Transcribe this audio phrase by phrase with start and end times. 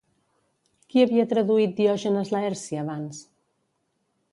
[0.93, 3.23] Qui havia traduït Diògenes Laerci abans?